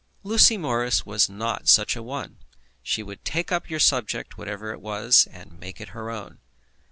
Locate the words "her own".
5.89-6.39